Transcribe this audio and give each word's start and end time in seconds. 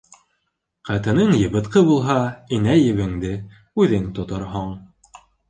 Ҡатының 0.87 1.33
йыбытҡы 1.39 1.83
булһа, 1.89 2.15
энә-ебеңде 2.57 3.35
үҙең 3.85 4.09
тоторһоң. 4.19 4.75